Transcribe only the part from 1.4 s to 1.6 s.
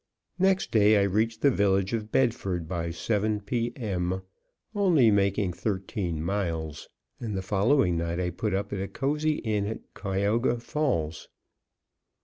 the